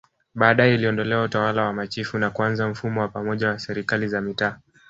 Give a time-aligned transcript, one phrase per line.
[0.35, 4.57] Baadae iliondolewa Utawala wa machifu na kuanza mfumo wa pamoja wa Serikali za Mitaa